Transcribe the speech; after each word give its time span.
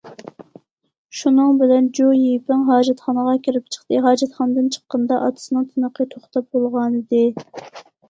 شۇنىڭ 1.19 1.59
بىلەن 1.59 1.89
جۇ 1.99 2.07
يىپىڭ 2.21 2.65
ھاجەتخانىغا 2.71 3.37
كىرىپ 3.49 3.69
چىقتى، 3.77 4.03
ھاجەتخانىدىن 4.09 4.75
چىققىنىدا 4.81 5.23
ئاتىسىنىڭ 5.23 5.73
تىنىقى 5.73 6.13
توختاپ 6.19 6.53
بولغانىدى. 6.57 7.27